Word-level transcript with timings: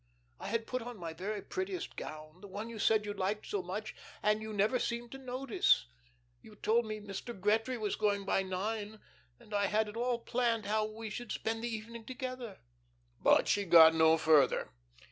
I 0.39 0.47
had 0.47 0.65
put 0.65 0.81
on 0.81 0.97
my 0.97 1.13
very 1.13 1.43
prettiest 1.43 1.95
gown, 1.95 2.41
the 2.41 2.47
one 2.47 2.71
you 2.71 2.79
said 2.79 3.05
you 3.05 3.13
liked 3.13 3.45
so 3.45 3.61
much, 3.61 3.95
and 4.23 4.41
you 4.41 4.51
never 4.51 4.79
seemed 4.79 5.11
to 5.11 5.19
notice. 5.19 5.85
You 6.41 6.55
told 6.55 6.87
me 6.87 6.99
Mr. 6.99 7.39
Gretry 7.39 7.77
was 7.77 7.95
going 7.95 8.25
by 8.25 8.41
nine, 8.41 8.99
and 9.39 9.53
I 9.53 9.67
had 9.67 9.87
it 9.87 9.95
all 9.95 10.17
planned 10.17 10.65
how 10.65 10.85
we 10.85 11.13
would 11.19 11.31
spend 11.31 11.63
the 11.63 11.67
evening 11.69 12.05
together." 12.07 12.61
But 13.21 13.47
she 13.47 13.63
got 13.63 13.93
no 13.93 14.17
further. 14.17 14.71